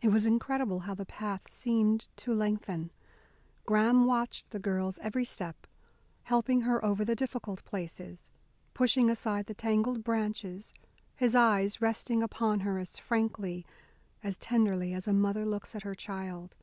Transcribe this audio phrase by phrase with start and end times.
[0.00, 2.92] It was incredible how the path seemed to lengthen.
[3.66, 5.66] Graham watched the girl's every step,
[6.22, 8.30] helping her over the difficult places,
[8.74, 10.72] pushing aside the tangled branches,
[11.16, 13.66] his eyes resting upon her as frankly,
[14.22, 16.54] as tenderly as a mother looks at her child.